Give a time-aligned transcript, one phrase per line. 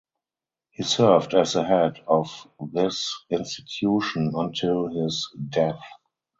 [0.71, 2.27] He served as the head of
[2.71, 5.83] this institution until his death.